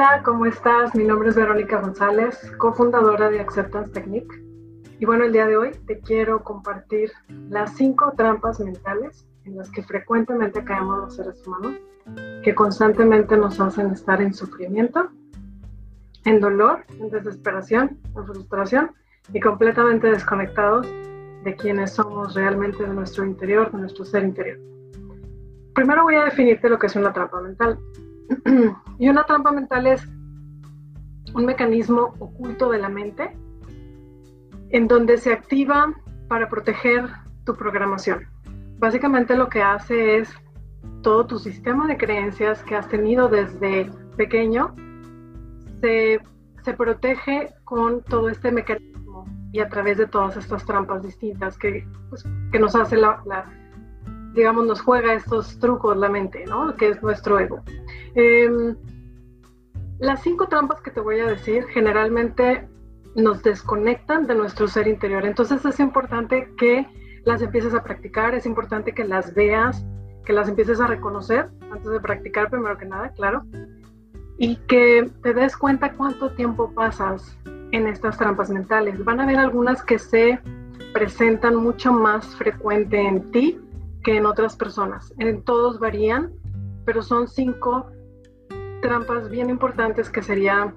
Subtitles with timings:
[0.00, 0.94] Hola, ¿cómo estás?
[0.94, 4.34] Mi nombre es Verónica González, cofundadora de Acceptance Technique.
[4.98, 7.12] Y bueno, el día de hoy te quiero compartir
[7.50, 11.74] las cinco trampas mentales en las que frecuentemente caemos los seres humanos,
[12.42, 15.10] que constantemente nos hacen estar en sufrimiento,
[16.24, 18.92] en dolor, en desesperación, en frustración
[19.34, 20.86] y completamente desconectados
[21.44, 24.58] de quienes somos realmente de nuestro interior, de nuestro ser interior.
[25.74, 27.78] Primero voy a definirte lo que es una trampa mental.
[28.98, 30.06] Y una trampa mental es
[31.34, 33.36] un mecanismo oculto de la mente
[34.70, 35.92] en donde se activa
[36.28, 37.08] para proteger
[37.44, 38.26] tu programación.
[38.78, 40.32] Básicamente lo que hace es
[41.02, 44.74] todo tu sistema de creencias que has tenido desde pequeño
[45.80, 46.20] se,
[46.76, 52.24] protege con todo este mecanismo y a través de todas estas trampas distintas que, pues,
[52.52, 53.22] que nos hace la,
[54.34, 56.74] digamos, nos juega estos trucos la mente, ¿no?
[56.76, 57.62] Que es nuestro ego.
[58.14, 58.76] Em,
[59.98, 62.68] las cinco trampas que te voy a decir generalmente
[63.16, 65.24] nos desconectan de nuestro ser interior.
[65.24, 66.86] Entonces es importante que
[67.24, 69.84] las empieces a practicar, es importante que las veas,
[70.24, 73.44] que las empieces a reconocer antes de practicar primero que nada, claro,
[74.38, 77.36] y que te des cuenta cuánto tiempo pasas
[77.72, 79.04] en estas trampas mentales.
[79.04, 80.40] Van a haber algunas que se
[80.94, 83.60] presentan mucho más frecuente en ti
[84.02, 85.12] que en otras personas.
[85.18, 86.32] En todos varían,
[86.84, 87.86] pero son cinco
[88.82, 90.74] trampas bien importantes que sería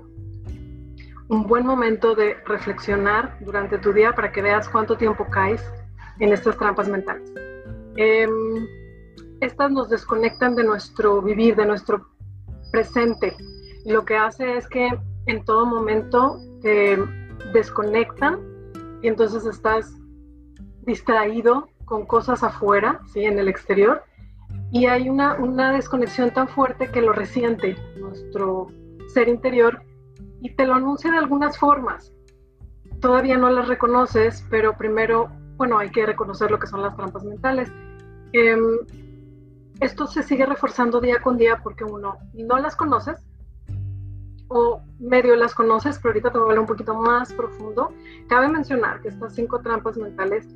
[1.29, 5.63] un buen momento de reflexionar durante tu día para que veas cuánto tiempo caes
[6.19, 7.31] en estas trampas mentales.
[7.95, 8.67] Em,
[9.39, 12.07] estas nos desconectan de nuestro vivir, de nuestro
[12.71, 13.35] presente.
[13.85, 14.89] Lo que hace es que
[15.25, 16.97] en todo momento te
[17.53, 18.39] desconectan
[19.01, 19.93] y entonces estás
[20.81, 23.23] distraído con cosas afuera, ¿sí?
[23.25, 24.03] en el exterior,
[24.71, 28.67] y hay una, una desconexión tan fuerte que lo resiente nuestro
[29.13, 29.81] ser interior
[30.41, 32.11] y te lo anuncia de algunas formas.
[32.99, 37.23] Todavía no las reconoces, pero primero, bueno, hay que reconocer lo que son las trampas
[37.23, 37.71] mentales.
[38.33, 38.61] Em,
[39.79, 43.25] esto se sigue reforzando día con día porque uno no las conoces
[44.47, 47.91] o medio las conoces, pero ahorita te voy a hablar un poquito más profundo.
[48.27, 50.47] Cabe mencionar que estas cinco trampas mentales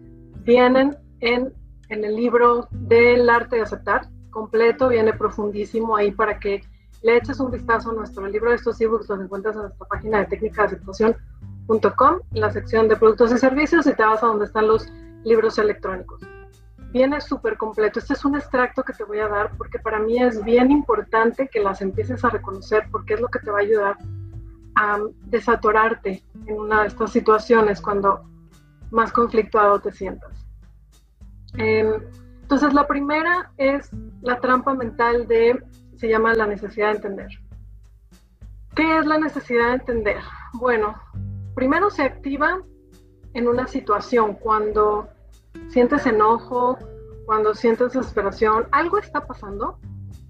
[0.43, 1.53] vienen en,
[1.89, 6.61] el libro del arte de aceptar, completo, viene profundísimo ahí para que
[7.01, 10.19] le eches un vistazo a nuestro libro de estos ebooks, los encuentras en nuestra página
[10.19, 14.27] de técnica de aceptación.com, en la sección de productos y servicios y te vas a
[14.27, 14.91] donde están los
[15.23, 16.21] libros electrónicos.
[16.91, 17.99] Viene súper completo.
[17.99, 21.47] Este es un extracto que te voy a dar porque para mí es bien importante
[21.47, 23.97] que las empieces a reconocer porque es lo que te va a ayudar
[24.75, 28.23] a desatorarte en una de estas situaciones cuando
[28.91, 30.46] más conflictuado te sientas.
[31.55, 32.01] Em,
[32.41, 33.89] entonces, la primera es
[34.21, 35.61] la trampa mental de,
[35.97, 37.27] se llama la necesidad de entender.
[38.75, 40.17] ¿Qué es la necesidad de entender?
[40.53, 40.95] Bueno,
[41.55, 42.61] primero se activa
[43.33, 45.09] en una situación cuando
[45.69, 46.77] sientes enojo,
[47.25, 49.79] cuando sientes desesperación, algo está pasando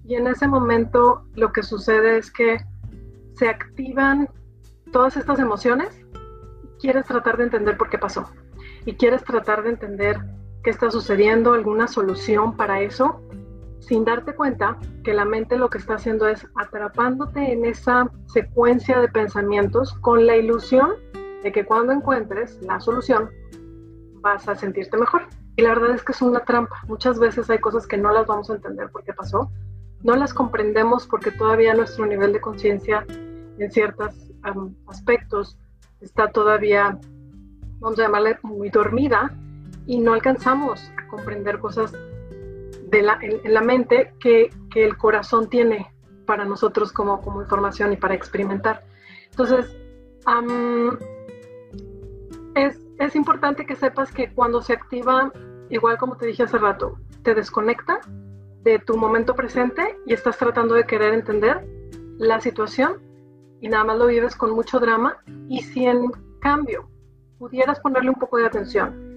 [0.04, 2.58] y en ese momento lo que sucede es que
[3.34, 4.28] se activan
[4.90, 5.88] todas estas emociones
[6.64, 8.28] y quieres tratar de entender por qué pasó
[8.84, 10.18] y quieres tratar de entender
[10.62, 13.20] qué está sucediendo, alguna solución para eso,
[13.80, 19.00] sin darte cuenta que la mente lo que está haciendo es atrapándote en esa secuencia
[19.00, 20.92] de pensamientos con la ilusión
[21.42, 23.30] de que cuando encuentres la solución
[24.20, 25.22] vas a sentirte mejor.
[25.56, 26.76] Y la verdad es que es una trampa.
[26.86, 29.50] Muchas veces hay cosas que no las vamos a entender por qué pasó,
[30.02, 33.04] no las comprendemos porque todavía nuestro nivel de conciencia
[33.58, 34.14] en ciertos
[34.86, 35.56] aspectos
[36.00, 36.98] está todavía,
[37.80, 39.32] vamos a llamarle, muy dormida
[39.88, 45.48] y no alcanzamos a comprender cosas de la, en, la mente que, que, el corazón
[45.48, 45.90] tiene
[46.26, 48.84] para nosotros como, como información y para experimentar.
[49.30, 49.74] Entonces,
[52.54, 55.32] es, es importante que sepas que cuando se activa,
[55.70, 58.00] igual como te dije hace rato, te desconecta
[58.62, 61.66] de tu momento presente y estás tratando de querer entender
[62.18, 63.00] la situación
[63.62, 65.16] y nada más lo vives con mucho drama
[65.48, 66.10] y si en
[66.40, 66.90] cambio
[67.38, 69.07] pudieras ponerle un poco de atención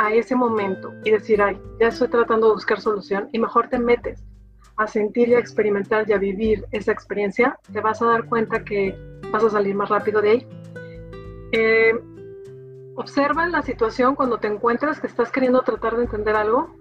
[0.00, 3.78] a ese momento y decir, ay, ya estoy tratando de buscar solución y mejor te
[3.78, 4.24] metes
[4.78, 8.64] a sentir y a experimentar y a vivir esa experiencia, te vas a dar cuenta
[8.64, 8.96] que
[9.30, 10.48] vas a salir más rápido de ahí.
[11.52, 11.92] Eh,
[12.96, 16.74] observa la situación cuando te encuentras que estás queriendo tratar de entender algo.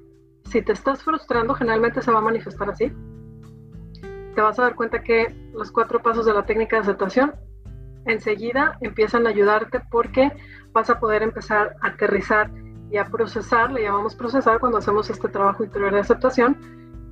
[0.45, 2.89] Si te estás frustrando, generalmente se va a manifestar así.
[4.33, 7.33] Te vas a dar cuenta que los cuatro pasos de la técnica de aceptación
[8.06, 10.31] enseguida empiezan a ayudarte porque
[10.72, 12.50] vas a poder empezar a aterrizar
[12.91, 16.57] y a procesar, le llamamos procesar cuando hacemos este trabajo interior de aceptación,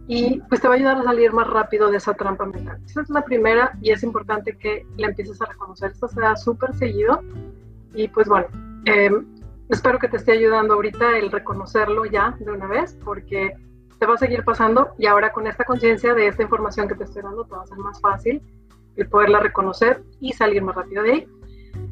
[0.07, 2.79] y pues te va a ayudar a salir más rápido de esa trampa mental.
[2.85, 5.91] Esa es la primera y es importante que la empieces a reconocer.
[5.91, 7.21] Esto se da súper seguido
[7.94, 8.47] y pues bueno,
[8.85, 9.25] em,
[9.68, 13.53] espero que te esté ayudando ahorita el reconocerlo ya de una vez porque
[14.00, 17.03] te va a seguir pasando y ahora con esta conciencia de esta información que te
[17.03, 18.41] estoy dando te va a ser más fácil
[18.95, 21.27] el poderla reconocer y salir más rápido de ahí.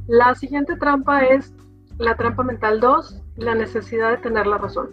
[0.08, 1.54] La siguiente trampa es
[1.98, 4.90] la trampa mental 2, la necesidad de tener la razón.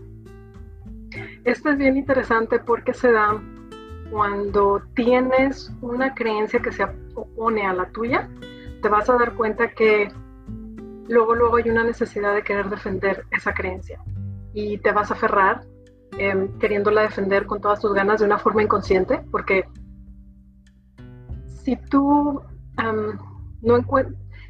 [1.44, 3.40] Esto es bien interesante porque se da
[4.10, 6.84] cuando tienes una creencia que se
[7.14, 8.28] opone a la tuya,
[8.82, 10.08] te vas a dar cuenta que
[11.08, 14.00] luego, luego hay una necesidad de querer defender esa creencia
[14.52, 15.62] y te vas a aferrar
[16.18, 19.64] eh, queriéndola defender con todas tus ganas de una forma inconsciente, porque
[21.64, 22.42] si tú
[23.62, 23.76] no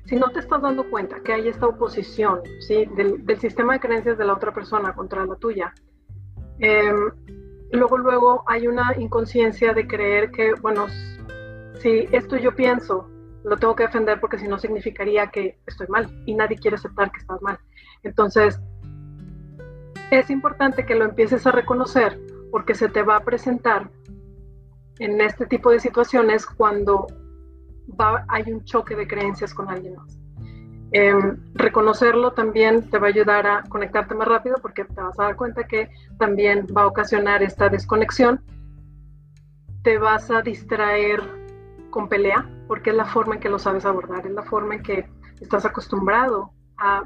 [0.05, 2.87] si no te estás dando cuenta que hay esta oposición ¿sí?
[2.97, 5.73] del, sistema de creencias de la otra persona contra la tuya,
[6.59, 7.11] em,
[7.71, 10.87] luego, luego hay una inconsciencia de creer que, bueno,
[11.81, 13.09] si esto yo pienso,
[13.45, 17.11] lo tengo que defender porque si no significaría que estoy mal y nadie quiere aceptar
[17.11, 17.59] que estás mal.
[18.03, 18.61] Entonces,
[20.11, 22.21] es importante que lo empieces a reconocer
[22.51, 23.91] porque se te va a presentar
[24.99, 27.07] en este tipo de situaciones cuando
[28.29, 30.19] hay un choque de creencias con alguien más.
[30.95, 35.25] Em, reconocerlo también te va a ayudar a conectarte más rápido porque te vas a
[35.25, 35.89] dar cuenta que
[36.19, 38.45] también va a ocasionar esta desconexión.
[39.83, 41.23] Te vas a distraer
[41.91, 44.83] con pelea porque es la forma en que lo sabes abordar, es la forma en
[44.83, 45.09] que
[45.41, 47.05] estás acostumbrado a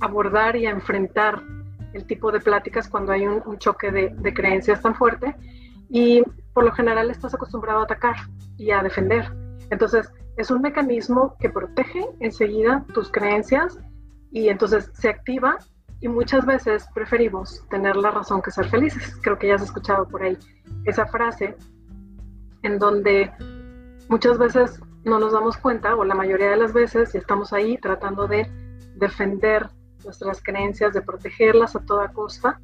[0.00, 1.40] abordar y a enfrentar
[1.92, 5.36] el tipo de pláticas cuando hay un, choque de, creencias tan fuerte
[5.88, 6.22] y
[6.52, 8.16] por lo general estás acostumbrado a atacar
[8.56, 9.43] y a defender.
[9.70, 13.78] Entonces es un mecanismo que protege enseguida tus creencias
[14.30, 15.58] y entonces se activa
[16.00, 19.16] y muchas veces preferimos tener la razón que ser felices.
[19.22, 20.36] Creo que ya has escuchado por ahí
[20.84, 21.56] esa frase
[22.62, 23.30] en donde
[24.08, 28.26] muchas veces no nos damos cuenta o la mayoría de las veces estamos ahí tratando
[28.26, 28.50] de
[28.96, 29.68] defender
[30.04, 32.60] nuestras creencias, de protegerlas a toda costa.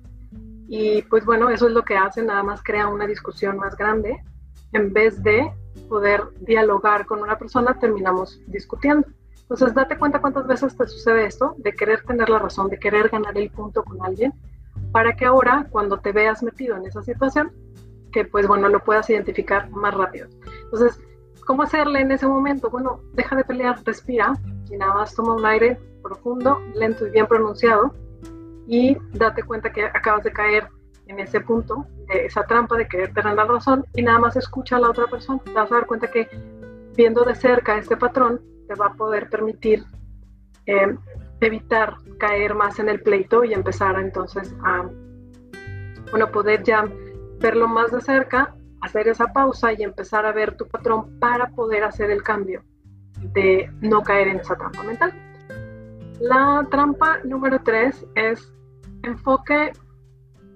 [0.69, 4.23] Y pues bueno, eso es lo que hace, nada más crea una discusión más grande.
[4.73, 5.51] En vez de
[5.89, 9.07] poder dialogar con una persona, terminamos discutiendo.
[9.43, 13.09] Entonces, date cuenta cuántas veces te sucede esto, de querer tener la razón, de querer
[13.09, 14.33] ganar el punto con alguien,
[14.93, 17.53] para que ahora, cuando te veas metido en esa situación,
[18.13, 20.29] que pues bueno, lo puedas identificar más rápido.
[20.65, 21.01] Entonces,
[21.47, 22.71] ¿cómo hacerle en ese momento?
[22.71, 24.35] Bueno, deja de pelear, respira
[24.71, 27.95] y nada más toma un aire profundo, lento y bien pronunciado
[28.67, 30.69] y date cuenta que acabas de caer
[31.11, 34.77] en ese punto, de esa trampa de querer tener la razón y nada más escucha
[34.77, 35.41] a la otra persona.
[35.45, 36.29] Te vas a dar cuenta que
[36.97, 39.85] viendo de cerca este patrón te va a poder permitir
[40.67, 40.97] eh,
[41.41, 44.89] evitar caer más en el pleito y empezar entonces a
[46.11, 46.85] bueno, poder ya
[47.39, 51.85] verlo más de cerca, hacer esa pausa y empezar a ver tu patrón para poder
[51.85, 52.63] hacer el cambio
[53.33, 55.13] de no caer en esa trampa mental.
[56.21, 58.53] La trampa número tres es
[59.03, 59.73] enfoque.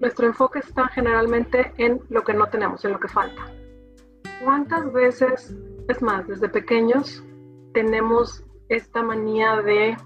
[0.05, 3.41] Nuestro enfoque está generalmente en lo que no tenemos, en lo que falta.
[4.45, 5.56] ¿Cuántas veces,
[5.89, 7.25] es más, desde pequeños
[7.73, 9.97] tenemos esta manía de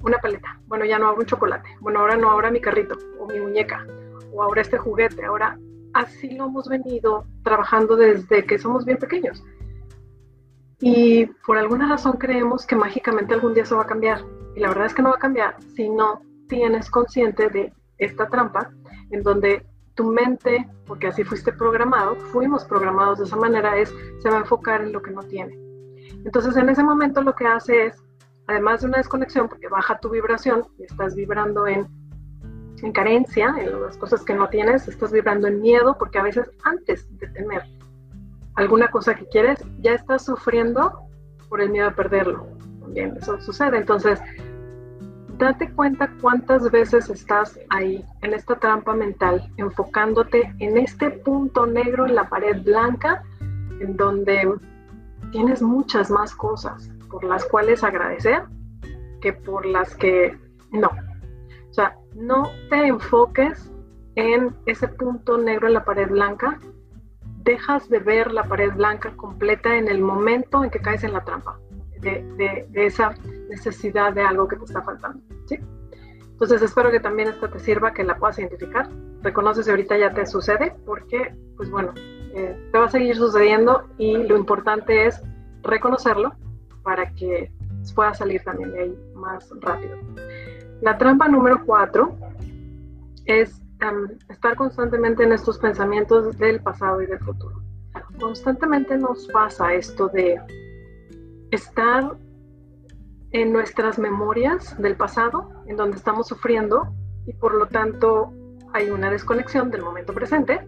[0.00, 0.58] una paleta?
[0.66, 1.68] Bueno, ya no hago un chocolate.
[1.78, 3.86] Bueno, ahora no, ahora mi carrito o mi muñeca
[4.32, 5.24] o ahora este juguete.
[5.24, 5.56] Ahora
[5.94, 9.44] así lo hemos venido trabajando desde que somos bien pequeños.
[10.80, 14.24] Y por alguna razón creemos que mágicamente algún día eso va a cambiar.
[14.56, 18.26] Y la verdad es que no va a cambiar si no tienes consciente de esta
[18.26, 18.72] trampa
[19.10, 24.28] en donde tu mente, porque así fuiste programado, fuimos programados de esa manera, es se
[24.28, 25.58] va a enfocar en lo que no tiene.
[26.24, 28.04] Entonces en ese momento lo que hace es,
[28.46, 31.86] además de una desconexión, porque baja tu vibración estás vibrando en,
[32.82, 36.50] en carencia, en las cosas que no tienes, estás vibrando en miedo, porque a veces
[36.64, 37.62] antes de tener
[38.56, 41.06] alguna cosa que quieres, ya estás sufriendo
[41.48, 42.46] por el miedo a perderlo.
[42.80, 43.78] También eso sucede.
[43.78, 44.20] Entonces,
[45.38, 52.06] date cuenta cuántas veces estás ahí, en esta trampa mental, enfocándote en este punto negro
[52.06, 53.22] en la pared blanca,
[53.80, 54.50] en donde
[55.32, 58.44] tienes muchas más cosas por las cuales agradecer
[59.20, 60.38] que por las que
[60.72, 60.90] no.
[61.70, 63.70] O sea, no te enfoques
[64.14, 66.58] en ese punto negro en la pared blanca,
[67.42, 71.24] dejas de ver la pared blanca completa en el momento en que caes en la
[71.24, 71.58] trampa
[72.00, 73.14] de, esa
[73.48, 75.20] necesidad de algo que te está faltando.
[75.54, 78.90] Entonces espero que también esto te sirva, que la puedas identificar.
[79.22, 81.94] Reconoces si ahorita ya te sucede, porque, pues bueno,
[82.34, 85.22] eh, te va a seguir sucediendo y lo importante es
[85.62, 86.34] reconocerlo
[86.82, 87.50] para que
[87.94, 89.96] pueda salir también de ahí más rápido.
[90.82, 92.16] La trampa número cuatro
[93.24, 93.62] es
[94.28, 97.62] estar constantemente en estos pensamientos del pasado y del futuro.
[98.20, 100.40] Constantemente nos pasa esto de
[101.50, 102.16] estar
[103.32, 106.94] en nuestras memorias del pasado, en donde estamos sufriendo
[107.26, 108.32] y por lo tanto
[108.72, 110.60] hay una desconexión del momento presente.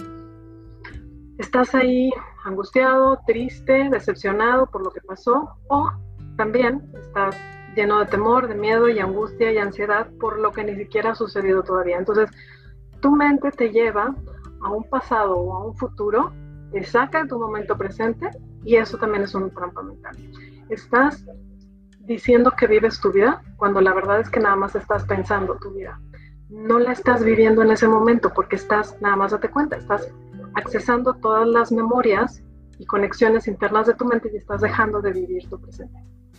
[1.39, 2.11] Estás ahí
[2.45, 5.91] angustiado, triste, decepcionado por lo que pasó o
[6.37, 7.37] también estás
[7.77, 11.15] lleno de temor, de miedo y angustia y ansiedad por lo que ni siquiera ha
[11.15, 11.99] sucedido todavía.
[11.99, 12.31] Entonces,
[13.01, 14.15] tu mente te lleva
[14.63, 16.33] a un pasado o a un futuro,
[16.73, 18.31] te saca de tu momento presente
[18.65, 20.17] y eso también es una trampa mental.
[20.69, 21.25] Estás
[22.09, 25.71] diciendo que vives tu vida cuando la verdad es que nada más estás pensando tu
[25.73, 26.01] vida.
[26.49, 30.11] No la estás viviendo en ese momento porque estás, nada más date cuenta, estás
[30.55, 32.43] accesando todas las memorias
[32.79, 35.99] y conexiones internas de tu mente y estás dejando de vivir tu presente.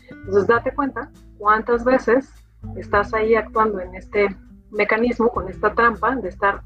[0.09, 2.33] Entonces date cuenta cuántas veces
[2.75, 4.35] estás ahí actuando en este
[4.71, 6.63] mecanismo, con esta trampa de estar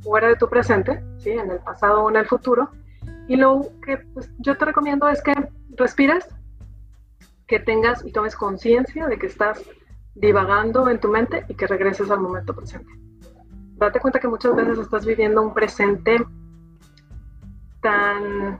[0.00, 1.30] fuera de tu presente, ¿sí?
[1.30, 2.70] en el pasado o en el futuro.
[3.28, 5.34] Y lo que pues, yo te recomiendo es que
[5.76, 6.26] respires,
[7.46, 9.62] que tengas y tomes conciencia de que estás
[10.14, 12.90] divagando en tu mente y que regreses al momento presente.
[13.76, 16.16] Date cuenta que muchas veces estás viviendo un presente
[17.82, 18.58] tan,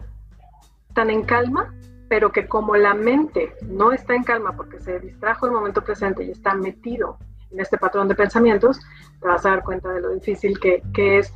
[0.94, 1.74] tan en calma,
[2.08, 6.24] pero que como la mente no está en calma porque se distrajo el momento presente
[6.24, 7.18] y está metido
[7.50, 8.80] en este patrón de pensamientos,
[9.20, 11.32] te vas a dar cuenta de lo difícil que, que es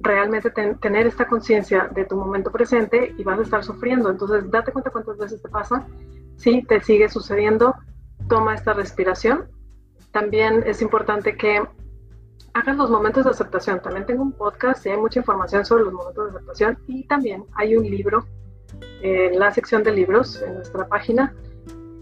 [0.00, 4.10] realmente tener esta conciencia de tu momento presente y vas a estar sufriendo.
[4.10, 5.86] Entonces, date cuenta cuántas veces te pasa.
[6.36, 7.74] Si te sigue sucediendo,
[8.28, 9.48] toma esta respiración.
[10.12, 11.62] También es importante que
[12.54, 13.80] hagas los momentos de aceptación.
[13.80, 17.44] También tengo un podcast y hay mucha información sobre los momentos de aceptación y también
[17.54, 18.26] hay un libro
[19.02, 21.34] en la sección de libros en nuestra página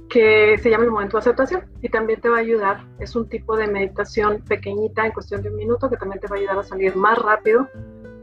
[0.09, 2.85] que se llama el momento de aceptación y también te va a ayudar.
[2.99, 6.37] Es un tipo de meditación pequeñita en cuestión de un minuto que también te va
[6.37, 7.67] a ayudar a salir más rápido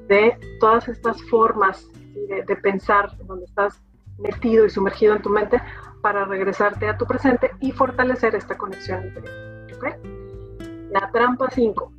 [0.08, 1.88] de todas estas formas
[2.28, 3.82] de, de, pensar donde estás
[4.20, 5.60] metido y sumergido en tu mente
[6.02, 10.00] para regresarte a tu presente y fortalecer esta conexión interior.
[10.92, 11.92] La trampa 5.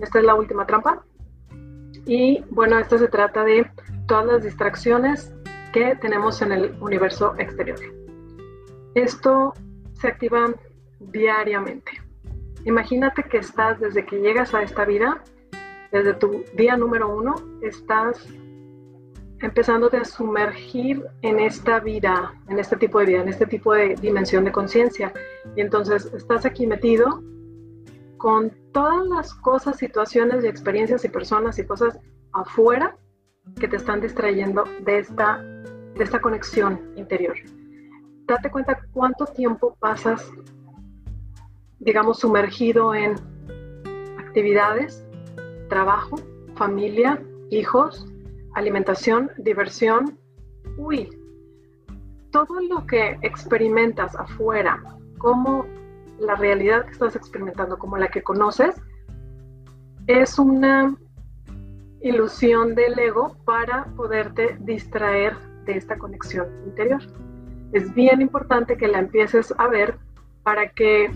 [0.00, 1.04] Esta es la última trampa.
[2.06, 3.70] Y bueno, esta se trata de
[4.06, 5.32] todas las distracciones
[5.72, 7.78] que tenemos en el universo exterior.
[8.94, 9.54] Esto
[9.94, 10.52] se activa
[10.98, 11.92] diariamente.
[12.64, 15.22] Imagínate que estás desde que llegas a esta vida,
[15.90, 18.26] desde tu día número uno, estás
[19.42, 23.96] empezándote a sumergir en esta vida, en este tipo de vida, en este tipo de
[23.96, 25.12] dimensión de conciencia.
[25.56, 27.22] Y entonces estás aquí metido
[28.18, 31.98] con todas las cosas, situaciones y experiencias y personas y cosas
[32.32, 32.96] afuera
[33.58, 37.36] que te están distrayendo de esta, de esta conexión interior
[38.26, 40.30] date cuenta cuánto tiempo pasas,
[41.78, 43.14] digamos, sumergido en
[44.18, 45.04] actividades,
[45.68, 46.16] trabajo,
[46.56, 48.06] familia, hijos,
[48.54, 50.18] alimentación, diversión.
[50.76, 51.08] Uy,
[52.30, 54.82] todo lo que experimentas afuera,
[55.18, 55.66] como
[56.18, 58.74] la realidad que estás experimentando, como la que conoces,
[60.06, 60.96] es una
[62.00, 67.02] ilusión del ego para poderte distraer de esta conexión interior
[67.72, 69.98] es bien importante que la empieces a ver
[70.42, 71.10] para que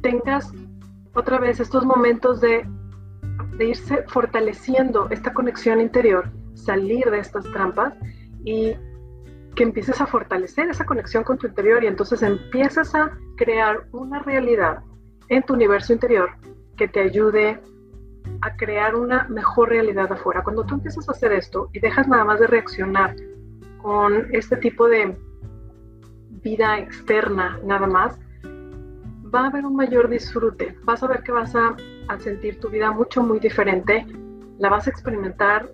[0.00, 0.52] tengas
[1.14, 2.66] otra vez estos momentos de,
[3.58, 7.94] irse fortaleciendo esta conexión interior, salir de estas trampas
[8.44, 8.74] y
[9.54, 14.20] que empieces a fortalecer esa conexión con tu interior y entonces empiezas a crear una
[14.20, 14.82] realidad
[15.28, 16.30] en tu universo interior
[16.76, 17.60] que te ayude
[18.40, 20.42] a crear una mejor realidad afuera.
[20.42, 23.16] Cuando tú empiezas a hacer esto y dejas nada más de reaccionar
[23.82, 25.16] con este tipo de
[26.42, 28.18] vida externa nada más,
[29.34, 30.76] va a haber un mayor disfrute.
[30.84, 31.76] Vas a ver que vas a,
[32.18, 34.06] sentir tu vida mucho, muy diferente.
[34.58, 35.70] La vas a experimentar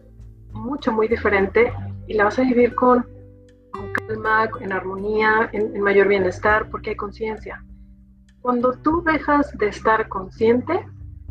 [0.53, 1.73] mucho, muy diferente
[2.07, 3.07] y la vas a vivir con,
[4.09, 7.65] calma, en armonía, en, en mayor bienestar, porque hay conciencia.
[8.41, 10.87] Cuando tú dejas de estar consciente,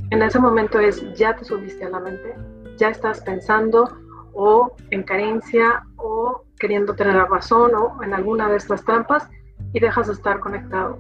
[0.10, 2.36] en ese momento es ya te subiste a la mente,
[2.78, 3.98] ya estás pensando
[4.34, 9.28] o en carencia o queriendo tener la razón o en alguna de estas trampas
[9.74, 10.98] y dejas de estar conectado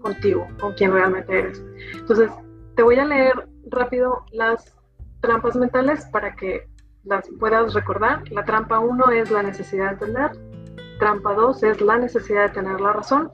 [0.00, 1.64] contigo, con quien realmente eres.
[1.94, 2.30] Entonces,
[2.76, 4.76] te voy a leer rápido las
[5.20, 6.68] trampas mentales para que
[7.04, 8.30] las puedas recordar.
[8.30, 10.30] La trampa 1 es la necesidad de entender.
[10.98, 13.30] Trampa 2 es la necesidad de tener la razón.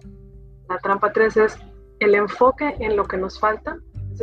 [0.69, 1.59] La trampa 3 es
[2.01, 3.79] el enfoque en lo que nos falta,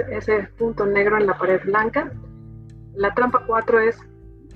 [0.09, 2.11] ese punto negro en la pared blanca.
[2.93, 3.99] La trampa 4 es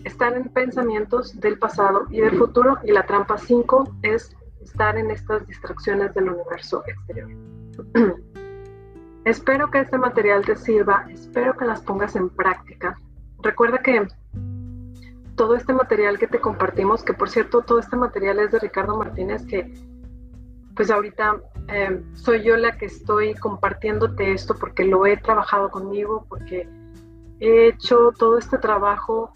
[0.03, 5.11] estar en pensamientos del pasado y del futuro y la trampa 5 es estar en
[5.11, 7.29] estas distracciones del universo exterior.
[9.25, 12.99] espero que este material te sirva, espero que las pongas en práctica.
[13.41, 14.07] Recuerda que
[15.35, 18.97] todo este material que te compartimos, que por cierto, todo este material es de Ricardo
[18.97, 19.73] Martínez, que
[20.75, 26.25] pues ahorita eh, soy yo la que estoy compartiéndote esto porque lo he trabajado conmigo,
[26.29, 26.67] porque
[27.39, 29.31] he hecho todo este trabajo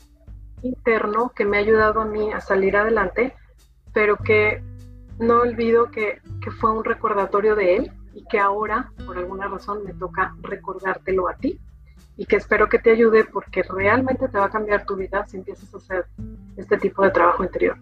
[0.61, 3.35] interno que me ha ayudado a mí a salir adelante,
[3.93, 4.63] pero que
[5.19, 9.83] no olvido que, que fue un recordatorio de él y que ahora, por alguna razón,
[9.83, 11.59] me toca recordártelo a ti
[12.15, 15.37] y que espero que te ayude porque realmente te va a cambiar tu vida si
[15.37, 16.05] empiezas a hacer
[16.57, 17.77] este tipo de trabajo interior.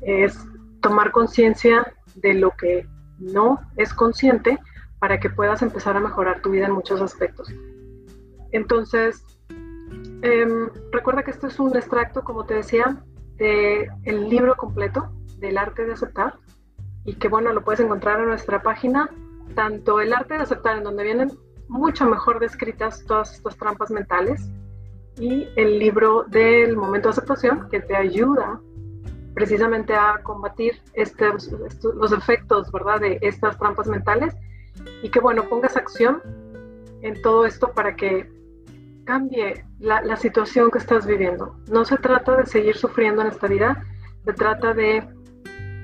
[0.00, 0.38] Es
[0.80, 2.86] tomar conciencia de lo que
[3.18, 4.58] no es consciente
[4.98, 7.52] para que puedas empezar a mejorar tu vida en muchos aspectos.
[8.52, 9.24] Entonces,
[10.22, 13.02] em, recuerda que esto es un extracto, como te decía,
[13.36, 16.34] del el libro completo del arte de aceptar
[17.04, 19.10] y que bueno, lo puedes encontrar en nuestra página,
[19.54, 21.30] tanto el arte de aceptar en donde vienen
[21.68, 24.50] mucho mejor descritas todas estas trampas mentales
[25.18, 28.60] y el libro del momento de aceptación que te ayuda
[29.34, 31.50] precisamente a combatir estos,
[31.94, 33.00] los efectos ¿verdad?
[33.00, 34.34] de estas trampas mentales
[35.02, 36.22] y que bueno, pongas acción
[37.02, 38.30] en todo esto para que
[39.04, 41.56] cambie la, la situación que estás viviendo.
[41.68, 43.84] No se trata de seguir sufriendo en esta vida,
[44.24, 45.02] se trata de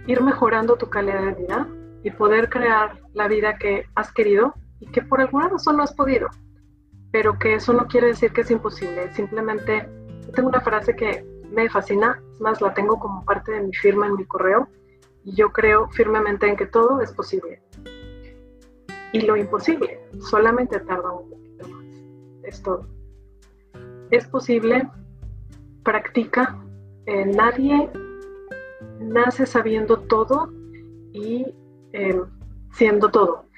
[0.07, 1.69] ir mejorando tu calidad de vida
[2.03, 5.93] y poder crear la vida que has querido y que por alguna razón no has
[5.93, 6.29] podido,
[7.11, 9.89] pero que eso no quiere decir que es imposible, simplemente
[10.35, 14.07] tengo una frase que me fascina, es más, la tengo como parte de mi firma
[14.07, 14.69] en mi correo
[15.25, 17.63] y yo creo firmemente en que todo es posible.
[19.13, 21.85] Y lo imposible solamente tarda un poquito más,
[22.45, 22.87] es todo.
[24.11, 24.89] Es posible,
[25.83, 26.59] practica,
[27.07, 27.91] eh, nadie
[29.01, 30.51] nace sabiendo todo
[31.13, 31.47] y
[31.93, 32.21] eh,
[32.73, 33.49] siendo todo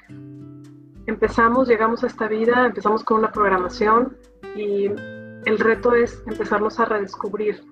[1.11, 4.17] empezamos, llegamos a esta vida, empezamos con una programación
[4.57, 7.63] y el reto es empezarnos a redescubrir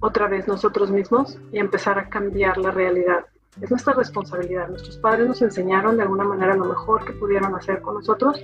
[0.00, 3.26] otra vez nosotros mismos y empezar a cambiar la realidad.
[3.60, 4.68] Es nuestra responsabilidad.
[4.68, 8.38] Nuestros padres nos enseñaron de alguna manera lo mejor que pudieron hacer con nosotros,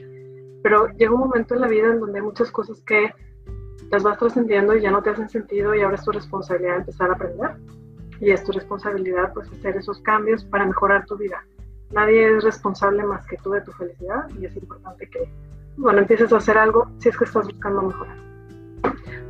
[0.62, 3.12] pero llega un momento en la vida en donde hay muchas cosas que
[3.90, 7.11] las vas trascendiendo y ya no te hacen sentido y ahora es tu responsabilidad empezar
[7.11, 7.51] a aprender.
[8.25, 11.45] Y es tu responsabilidad pues hacer esos cambios para mejorar tu vida
[11.95, 15.33] nadie es responsable más que tú de tu felicidad y es importante que,
[15.77, 18.17] bueno, empieces a hacer algo si es que estás buscando mejorar.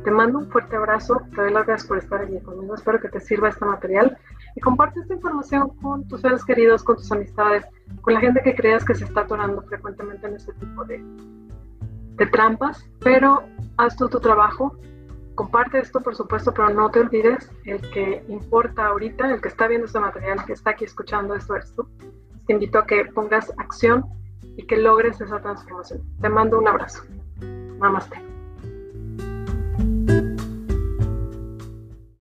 [0.03, 3.09] Te mando un fuerte abrazo, te doy las gracias por estar aquí conmigo, espero que
[3.09, 4.17] te sirva este material
[4.55, 7.65] y comparte esta información con tus seres queridos, con tus amistades,
[8.01, 11.03] con la gente que creas que se está atorando frecuentemente en este tipo de,
[12.17, 13.43] de trampas, pero
[13.77, 14.77] haz tú tu trabajo,
[15.35, 19.67] comparte esto por supuesto, pero no te olvides, el que importa ahorita, el que está
[19.67, 21.87] viendo este material, el que está aquí escuchando esto eres tú
[22.45, 24.05] te invito a que pongas acción
[24.57, 26.01] y que logres esa transformación.
[26.21, 27.03] Te mando un abrazo.
[27.79, 28.34] Namaste.